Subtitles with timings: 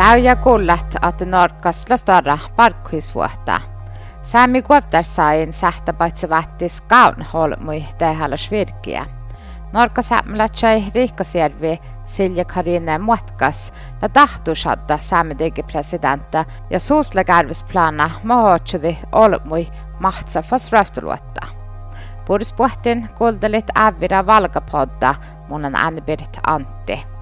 [0.00, 3.60] Täyjä kuullat, että norkas lastora parkkuisvuotta.
[4.22, 9.06] Sami kuoptar sain sähtä paitsi vähtis kaun holmui tehällä virkiä.
[9.72, 13.72] Norka sämlätsai Riikkasjärvi Silja Karine Muotkas
[14.02, 21.46] la tahtusadda saamedegi presidenta ja suuslegärvisplana mahotsudi olmui mahtsa fasröftuluotta.
[22.24, 25.14] Puhdas puhtin kuuldelit ävira valgapodda
[25.48, 27.19] munan Anne-Berit Antti.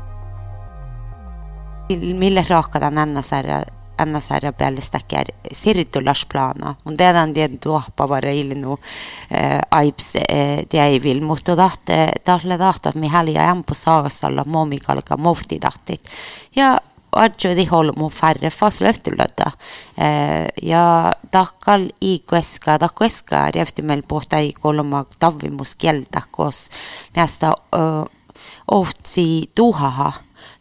[1.96, 3.62] Mille raakataan Anna-Sarja
[3.98, 6.74] Anna-Sarja Bällistäkär siirtyläsplana.
[6.84, 8.78] Mun teidän tien tuohpavara ilnu
[9.70, 10.12] aips
[10.68, 16.04] teivil, mutta tahte tahle tahta mi häliä ämpu saastalla momikalka mofti tahtit.
[16.56, 16.80] Ja
[17.12, 19.50] adjo di hol mu färre fas löftylötä.
[20.62, 26.70] Ja takkal i kueska, ta kueska revti meil pohta i kolma tavimus kieltä, kos
[27.16, 27.54] meistä
[28.70, 30.12] ohtsi tuhaha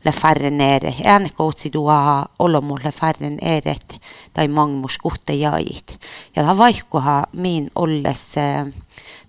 [0.06, 0.94] leferrenere.
[1.04, 3.98] Enekoutsidua olomu leferreneret
[4.34, 5.98] tai mangmurs kutte jait.
[6.36, 6.56] Ja da
[7.02, 8.66] ha min olles eh,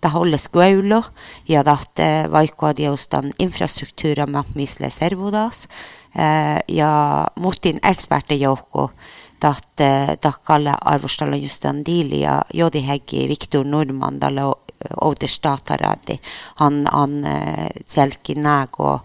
[0.02, 1.02] da holdes gaulo,
[1.48, 5.68] ja da eh, vaikkoha diostan med mapmisle servodas,
[6.14, 8.90] eh, ja mutin eksperte joukko,
[9.40, 9.76] dat
[10.22, 14.58] da kalle arvostalla justan dilia, jodi heggi Viktor Nordmann, og
[15.02, 16.18] outer stataradi,
[16.56, 17.24] han, han
[17.86, 19.00] selki nägo,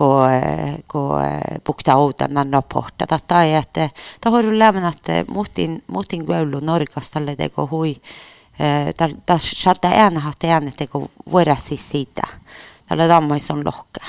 [0.00, 1.20] kun, kun
[1.64, 3.06] pukta outan raportta.
[3.06, 7.96] Tätä ei, että tämä on lämmön, että muhtin, muhtin kuulu Norgasta tälle teko hui.
[8.96, 12.22] Tämä saattaa äänä hahta äänä teko vuorasi siitä.
[12.86, 14.00] Tällä dammas on lohka.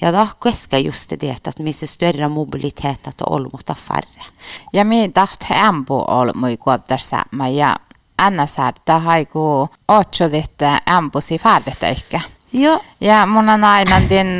[0.00, 4.24] Ja tämä keska just det että missä större mobilitet att olmuta färre.
[4.72, 7.76] Ja min taht ämpu olmui kuoptarsa ja
[8.18, 12.22] annars här det har ju också det ämpusi färdigt ehkä.
[12.52, 12.80] Joo.
[13.00, 14.38] Ja mun on aina din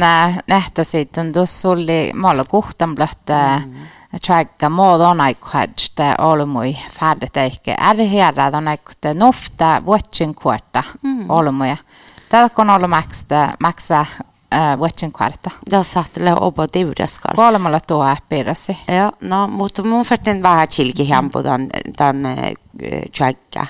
[0.49, 3.63] nähtäsi tuntui sulli mulla kuhtan blötte
[4.27, 7.75] tjäkka muodo on aikkuhädstä olmui färdigt ehkä.
[7.75, 10.83] Är det hela on aikkuhte nofta vuotsin kuorta
[11.29, 11.77] olmuja.
[12.29, 12.91] Tällä kun ollut
[13.61, 14.07] maksta
[14.51, 15.51] maksa vuotsin kuorta.
[15.71, 17.35] Da sattele obo diuraskal.
[17.37, 18.79] Kolmalla tuo piirasi.
[18.89, 21.69] Ja, no, mutta mun färten vähän chilki hempo dan,
[21.99, 22.17] dan
[23.13, 23.67] tjäkka.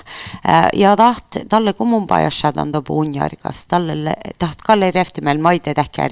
[0.73, 5.73] Ja taht, talle kun mun pajassa dan do punjarkas, talle taht kalle refti meil maide
[5.73, 6.11] täkkär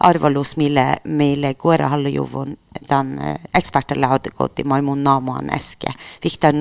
[0.00, 2.56] arvalus, mille meille koera hallujuvun
[2.88, 3.18] dan
[3.54, 5.92] ekspertille hadde gått i Maimun Naman äske.
[6.24, 6.54] Viktor,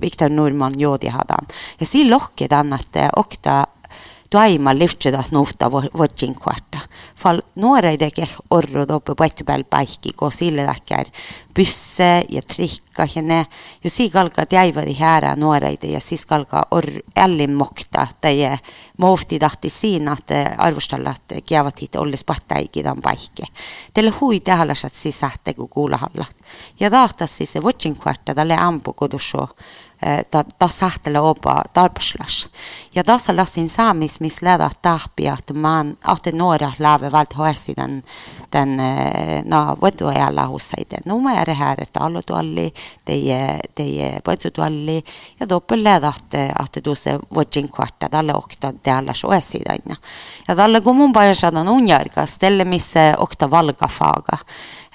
[0.00, 1.46] Viktor Nurman joodi hadan.
[1.80, 3.66] Ja siinä lohki dan, että okta
[4.32, 6.80] دايما لفتشدا نوفتا وجين كوارتا
[7.14, 11.04] فال نورا دك أرو دو ببتبال بايكي قوسيلة دكار
[11.58, 13.46] بسة يتريكا هنا
[13.84, 18.56] يسي قلقا دايما دي هارا نورا دي يسيس قلقا أر ألين مكتا دي
[19.00, 23.42] موفتي دهti siinä, että arvostellaan, että kiavat itse olisi pahtaikin tämän paikki.
[23.94, 26.24] Tällä hui tähän siis sähtä, kun kuulahalla.
[26.80, 29.48] Ja tahtas siis se vuotsin kvartta, tälle ampu kodossa
[30.30, 32.48] ta, ta sähtele opa tarpaslas.
[32.94, 38.02] Ja tässä lassin saamis, missä läda tahpia, että man, että nuora läve valt hoesi den,
[38.52, 38.76] den
[39.44, 41.00] na, vuotua ja lahusaiden.
[41.06, 42.74] No mä är här ett allo tuolli,
[43.04, 45.04] teie, teie vuotsu tuolli,
[45.40, 49.96] ja doppel läda, että, että du se vuotsin kvarta, tälle okta täälläs hoesi den.
[50.48, 53.50] Ja tälle kun mun paja saada unjarkas, tälle missä okta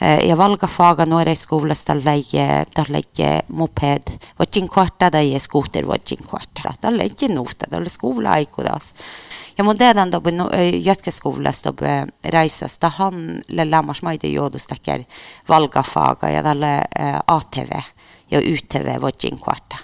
[0.02, 4.12] Eh, jeg valgte fagene når jeg skulle stelle, stelle moped.
[4.38, 6.74] Vårt kvarta da jeg scooter vårt kvarta.
[6.82, 8.82] Da legger nota, da skole ikke det
[9.58, 10.50] Ja mun teidän eh, tobe no,
[10.84, 15.06] jätkäskoulussa tobe reisasta han lämmas maide joodustakär
[15.48, 16.82] valgafaga ja tälle
[17.28, 17.72] ATV
[18.32, 19.78] ja UTV vojin kvarta.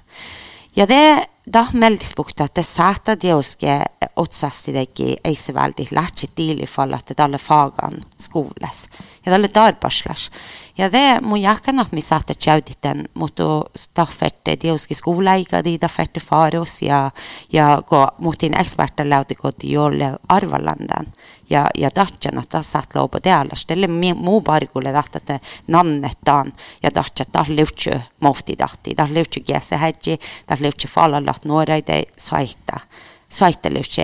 [0.76, 1.31] Ja det er
[1.74, 3.82] meldispukta säätädieuske
[4.16, 8.90] otsasti tegi Eesti väldi lähtsi tiili fall, että talle faagan skuules
[9.26, 10.32] ja talle tarpaslas
[10.78, 17.12] jada mujakan at mi sata chauditen mutu staffette dioski skuleiga di da fette faros ja
[17.52, 21.08] ja go mutin eksperter lauti go diolle arvalandan
[21.50, 25.34] ja ja datchen att det satt låg på det alla ställe mo bara skulle detta
[25.34, 26.52] att namnet dan.
[26.80, 31.78] Ja datcha där lutche mofti datti där lutche gese hedge där lutche falla lat norra
[31.78, 32.82] i det sajta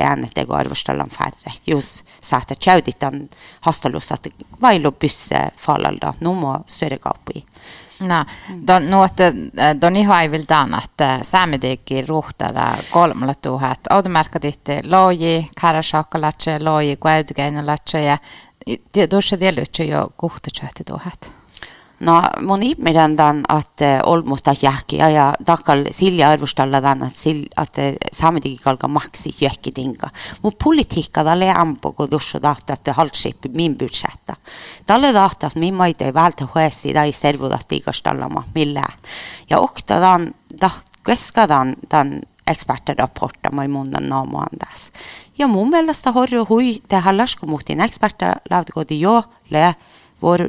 [0.04, 1.54] äänet ego arvostellaan färre.
[1.68, 3.30] Just saattaa tjäytitan
[3.62, 4.30] hastelussa, että
[4.62, 7.46] vailu pysse fallalda numo större kauppi.
[8.00, 8.26] No,
[8.68, 9.34] don, no, että
[9.82, 13.80] don ihan ei viltaan, että saamedekki ruhtada kolmella tuhat.
[13.90, 18.18] Automerkaditti loji, karasakalatse, loji, kuäytykäinälatse ja
[19.10, 21.37] tuossa tietysti jo kuhtatsahti tuhat.
[22.00, 27.82] no mun ihmedendan, että olmusta jähki ja takal silja arvostalladan, että, sil, että
[28.14, 30.10] saametikin alkaa maksi jähki tinka.
[30.42, 34.36] Mun politiikka tälle ampo, kun tuossa tahtaa, että haltsiippi min budgetta.
[34.86, 39.00] Tälle tahtaa, että min maita ei välttä huessi tai servuta tiikastallama millään.
[39.50, 40.34] Ja okta tämän,
[41.34, 44.92] tämän, tämän ekspertrapporten mä munnen naamaan tässä.
[45.38, 49.74] Ja mun mielestä horju hui, det här lärskomuttiin eksperter, lähtikö jo, lää,
[50.22, 50.40] vor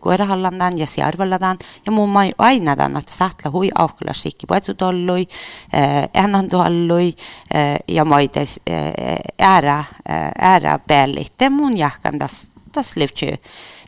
[0.00, 5.26] koirahallandan ja siarvalladan ja muun mai ainadan että saatla hui auhkalla sikki puetsutollui
[6.14, 7.14] enan tuollui
[7.88, 8.60] ja maites
[9.38, 9.84] ära
[10.38, 13.36] ära pellit te mun jahkan tas tas livtju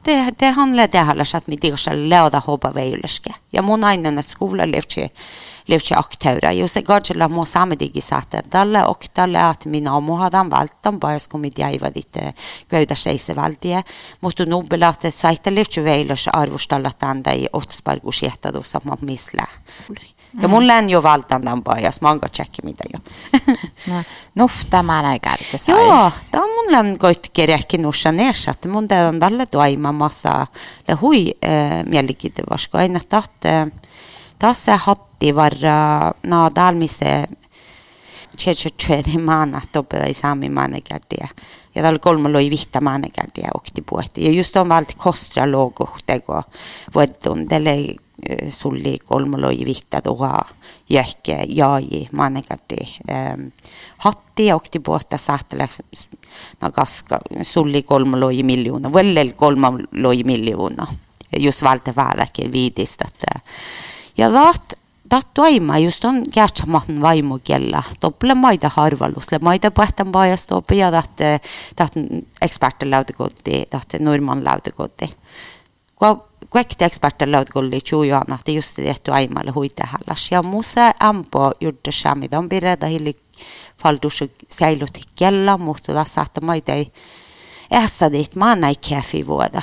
[0.04, 4.28] det, det handlar det så att vi digga leda hoppa väjuleske ja mun aina att
[4.28, 5.08] skola livtju
[5.68, 6.52] livkje aktaura.
[6.52, 8.42] Jo se gađela mo same digisate.
[8.52, 12.32] Dalle oktale at mina mo hadan valtan bajas komidjaiva ditte eh,
[12.70, 13.82] gauda seise valdie.
[14.20, 19.46] Motto nobela at eh, saite livkje veilers arvostalatanda i otspargo sjeta do samma misle.
[20.42, 22.98] Ja mun län jo valtandan bajas, manga tjekki mitä jo.
[23.94, 24.02] no,
[24.34, 25.72] nufta mä näin kärkisä.
[25.72, 29.92] Joo, tämä on mun län koittikin räkki nuussa neessä, että mun teidän tälle tuo aima
[29.92, 30.46] massa,
[30.88, 33.70] le hui äh, eh, mielikidevas, kun aina tahte, äh,
[34.38, 37.26] tässä hatti varra, no täällä missä
[38.36, 41.28] Tjeje tjuedi maana topeda sami maanekärdiä.
[41.74, 44.24] Ja täällä kolme loi vihta maanekärdiä okti puhti.
[44.24, 46.42] Ja just on valti kostra logohtego
[46.94, 47.48] vuodun.
[47.48, 47.76] Tälle
[48.48, 50.40] sulli kolme loi vihta tuha
[50.88, 52.76] jähke jaaji maanekärdi.
[53.10, 53.40] Ähm,
[53.98, 55.68] hatti okti puhta sahtele
[56.60, 58.92] no kaska sulli kolme loi miljoona.
[58.92, 60.86] Vällel kolme loi miljoona.
[61.38, 63.04] Just valti vääräkin viidistä.
[64.18, 64.76] Ja taht
[65.08, 67.82] taht toima just on käärtsamahn vaimukiellä.
[68.00, 71.10] Tople maida harvallusle, maida pähtän pajas topi ja taht,
[71.76, 71.92] taht
[72.42, 75.16] eksperten lautakotti, taht Norman lautakotti.
[76.48, 80.28] Kaikki eksperten lautakolli tjuujoan, että just tehty aimalle huitehallas.
[80.30, 83.16] Ja musa ampo juurde sami, on pireda hilli
[83.82, 86.92] faldus säilytti kella, mutta tässä maida ei
[87.72, 89.62] ässä dit, mä näin käfi vuoda.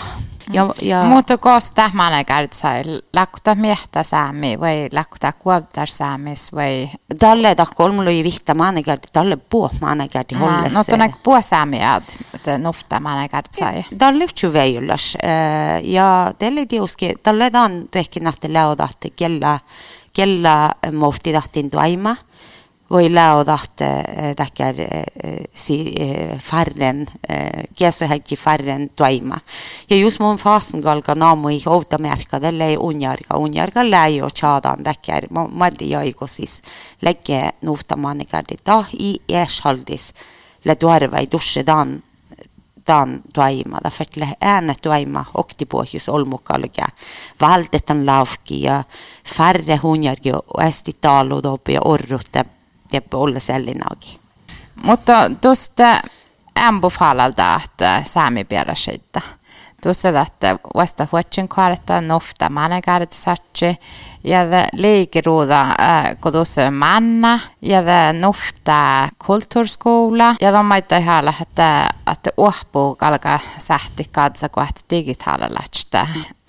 [0.52, 0.72] ja, mm.
[0.82, 6.90] ja muutuko tähmane kärtsal, läkuta miehtä saami või läkuta kuoltar saamis või?
[7.20, 10.74] talle tahku on mul oli vihta maane kärti, talle puh maane kärti holles.
[10.74, 12.16] no ta nägi puh saami jääd,
[12.58, 13.84] nuhta maane kärtsal.
[13.98, 19.60] talle ühtsu veejulas äh, ja talle tiuski, talle ta on tõesti nähti läodahti, kelle,
[20.14, 20.58] kelle
[20.92, 22.16] muhti tahtin toima
[22.92, 27.06] Voila og datte eh, dekker eh, si eh, færren,
[27.80, 29.38] Jesu hegge færren dveima.
[29.88, 34.34] Ja, just mon fasen galga namo i hovda merka, det lei unjarga, unjarga lei og
[34.36, 36.60] tjadan dekker, maddi jaigosis,
[37.02, 40.12] legge nofta manigardi, da i eshaldis,
[40.68, 41.96] le duarva i dusje dan,
[42.86, 46.90] dan dveima, da fertle enet dveima, okti båkjus olmokalge,
[47.40, 48.82] valdetan lavgia,
[49.24, 52.44] færre hunjargi og estitalo dobbi orrute,
[52.94, 54.20] Jeppe Olle Sellinagi.
[54.84, 56.02] Mutta tuosta
[56.60, 59.22] ämbofalalta, että saami pieräsitä.
[59.84, 63.80] Tuossa, että vasta vuotsin kaaretta nofta managarit satsi,
[64.24, 64.40] ja
[64.74, 65.68] liikeruuda,
[66.22, 67.82] kun tuossa manna, ja
[68.22, 75.60] nofta kulttuurskola, ja de maita ihan, että, että uhpuu kalka sähti katsa, kun että digitaalilla,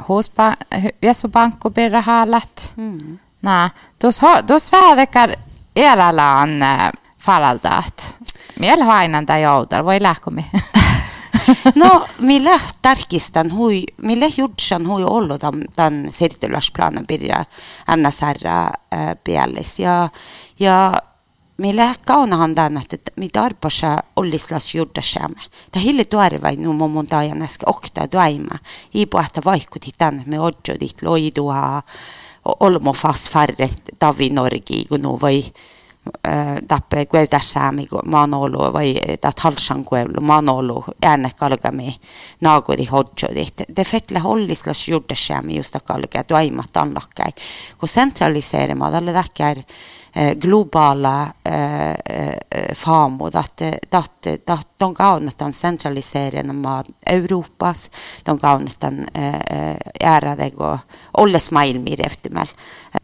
[0.08, 0.56] Huspa,
[1.02, 2.74] Viesupankku pirra haalat.
[2.76, 3.18] Mm.
[3.42, 5.34] Nää, tuossa vähäkään
[5.76, 6.50] elällään
[7.18, 8.16] faraldaat.
[8.58, 10.46] Miellä hainan tai joutar, voi lähkomi.
[11.74, 17.44] no, millä tärkistän hui, millä jutsan hui ollut tämän, tämän sertyläsplanen pirja
[17.96, 18.70] NSR äh,
[19.24, 19.80] pieles.
[19.80, 20.08] Ja,
[20.60, 21.02] ja
[21.56, 25.40] millä kaunahan tämän, että mitä arpasa ollislas juurtasäämme.
[25.72, 28.58] Tämä hille tuarvain nu mun tajan äsken okta tuaima.
[28.94, 31.82] Iipu, että vaikutti tänne me odjodit loidua
[32.60, 33.68] olmo fast färre
[34.04, 35.40] tavi Norgi kun nu vai
[36.68, 41.96] tappe kuevdassami manolo vai tat halsan kuevlu manolo ääne kalgami
[42.40, 43.46] naagudi hodjodi
[43.76, 47.32] det fetle hollislas juurdassami just kalga tuaimat anlakkai
[47.78, 49.62] kun sentraliseerima talle täkkär
[50.16, 51.32] Eh, globala
[52.72, 53.34] framåt.
[53.34, 57.90] Att, att, at de gav nästan centraliseringen av Europas.
[58.22, 60.78] De gav nästan eh, eh ära og alle
[61.12, 62.48] Olle Smailmir eftermäl.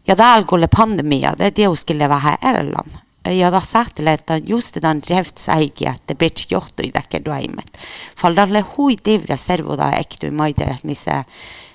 [0.03, 2.97] Ja, det er alkohol pandemia, det er det hun skulle være her i Irland.
[3.23, 7.31] Ja, da satte leta just den drevts eigi at det blir gjort i dekker du
[7.31, 7.77] heimet.
[8.15, 11.23] Fall da le hui divra servo da ektu i møyder at misse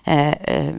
[0.05, 0.75] eh, eh,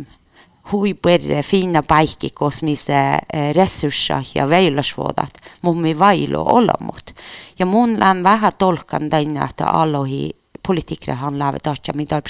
[1.02, 3.20] perre fina paikki, kos missä
[3.56, 7.16] resursseja ja veilasvuodat mun vailu olemut.
[7.60, 10.32] Ja mun län vähän tolkan tänne, että alohi
[10.68, 12.22] politiikre han läve tahtja, mitä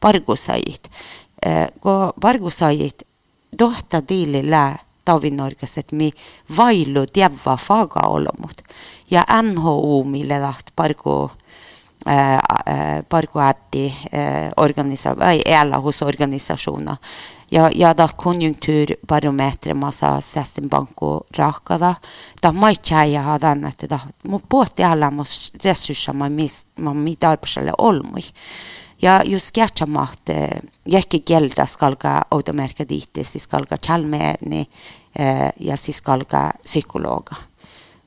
[0.00, 0.90] pargusajit.
[1.80, 3.02] kun Bargo sajit
[3.58, 6.12] dohta diili lää Tavinorgas, että mi
[6.56, 8.62] vailu tievä faga olomut.
[9.10, 11.30] Ja NHU, mille taht Bargo
[12.06, 13.94] Eh, eh, Barguaddi
[15.16, 16.96] vai eh, ELA hos organisasjoner.
[17.52, 21.94] Ja, ja da, konjunkturbarometeret massa Sestin Banco raka da.
[22.42, 24.00] Da må mai tjeja ha den etter da.
[24.24, 25.26] Må båti alla må
[25.62, 28.24] resurser man mist, man midar på selle olmui.
[29.02, 34.66] Ja, jos kertsamat, eh, jekki gelda skalga automerka diittisi skalga tjälmeedni
[35.14, 37.36] eh, ja siis skalga psykologa.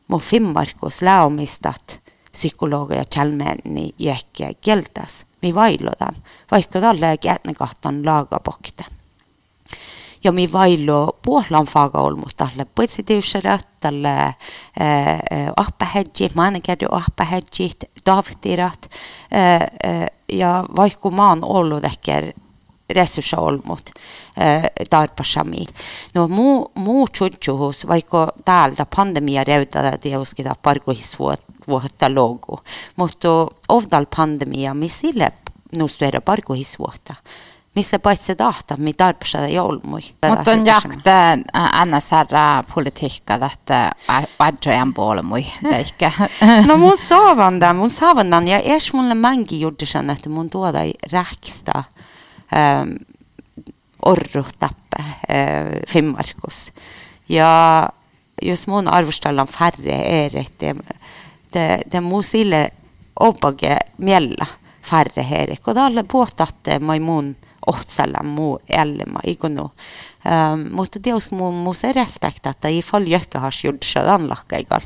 [0.07, 1.99] Må Finnmarkos läomistat,
[2.35, 5.25] psykologa ja chalmeeni jäkki geldas.
[5.41, 6.15] Mi vailodan,
[6.51, 8.85] vaikka talle kätnekahtan laagapokte
[10.23, 14.35] ja mi vailo Puolan faagaolmustalle positiivseret tälle
[15.57, 18.89] ahpähedjit, maankädy ahpähedjit, davtirat
[20.31, 22.23] ja vaikka mä oon ollut ehkä
[22.89, 23.89] resursseja olmut
[24.89, 25.65] tarpeesami.
[26.13, 30.55] No muu, muu tjutjuhus, vaikka täältä pandemia reutada, että jouskita
[31.65, 32.63] parkuhis vuotta logo.
[32.95, 33.27] Mutta
[33.69, 35.31] ovdal pandemia, misille
[35.77, 37.15] nustuera parkuhis vuotta
[37.75, 40.01] missä paitsi tahta, mi tarpeessa ei ollut mui.
[40.29, 41.35] Mutta on jakta
[41.85, 43.91] NSR politiikka, että
[44.39, 45.45] adjojen puolella mui,
[46.67, 50.49] no mun saavan tämän, mun saavan tämän, ja ees mulle mänki juuri sen, että mun
[50.49, 50.79] tuoda
[51.11, 51.83] räkstä
[52.55, 52.95] ähm,
[54.05, 56.71] orru tappe äh, Finnmarkus.
[57.29, 57.89] Ja
[58.41, 60.75] jos mun arvostellaan färre er, että
[61.55, 62.67] det, det Mosile
[63.15, 64.47] oppbake mjella
[64.85, 65.55] færre her.
[65.63, 67.33] Og det er alle båtatte eh, maimun
[67.65, 69.63] åtsella mo elma igonu.
[70.25, 73.85] Um, eh, måtte det hos må se respekt at det i fall jøkke har skjort
[73.85, 74.85] sjødan lakka igal.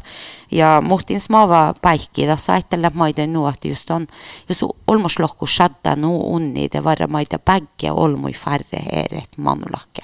[0.51, 4.07] Ja, mot in smava beiki da sa et saitella maida no at just on
[4.47, 10.03] just olmo slokko shadda no onni det varra det begge olmo færre her et manulakke.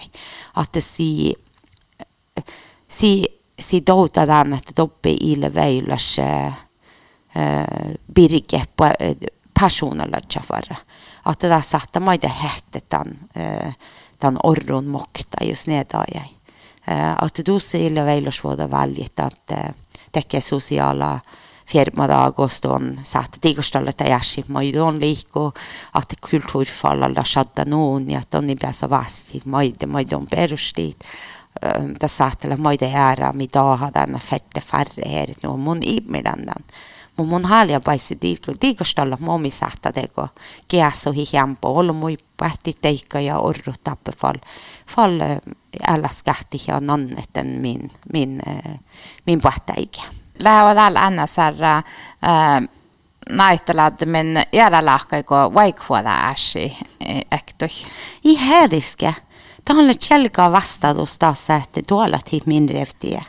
[0.56, 1.36] At det si
[2.00, 2.44] eh,
[2.88, 3.26] si
[3.58, 6.54] sidot av dem et dobbe ile veilers eh,
[7.34, 9.16] eh, birge på eh,
[9.54, 10.76] personer för.
[11.24, 13.18] Att det där satte mig det hette den,
[14.18, 16.30] den orron mokta just nedan jag.
[17.18, 19.52] Att då så ile veilers var det väldigt att
[20.12, 21.22] täcka sociala
[21.66, 25.58] firmadag og stån sette digerstallet til jæsj i Maidon lik, og
[25.98, 31.04] at kulturfall alla skjedde noen i at de ble så vest i de bedre Beruslit,
[31.62, 36.64] perustit tässä saatella maide ära mitä hadan fette färre här nu mun imirandan
[37.18, 40.28] mun mun halia paisi tiikko tiikostalla momi sahta teko
[40.68, 44.38] keasso hi hiampo olo mui pähti teikka ja orru tappe fall
[44.88, 45.20] fall
[45.88, 48.42] älläs kähti ja nanneten min min
[49.26, 50.02] min pähtäikä.
[50.40, 51.82] Lähevä täällä NSR äh,
[53.30, 56.78] naittelad min era lahkaiko vaikfuoda äsi
[57.32, 57.70] ektoi.
[58.24, 58.36] I
[59.74, 63.24] handlar cielka vasta dostassa, että tuolla min minrevtiä.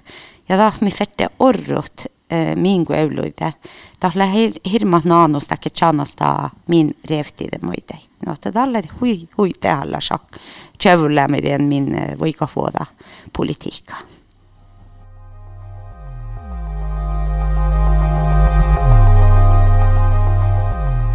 [0.49, 3.55] Ja taas mi fette orrut eh, min guevluide.
[4.01, 4.29] Tahle
[4.73, 7.99] hirmat naanostakke chanasta min revtide muide.
[8.27, 10.23] No, että tälle hui, hui täällä sak.
[10.79, 12.87] Tjövulle med min eh, voika fuoda
[13.37, 14.01] politiikkaa.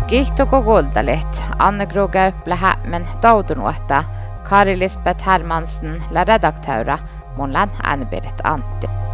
[0.08, 7.00] Kihtoko kultalit, Anne grogge opplehe, men da du Hämmen, Tautun Kari Lisbeth Hermansen, la redaktører
[7.38, 9.11] Monland Anne-Berit Anti.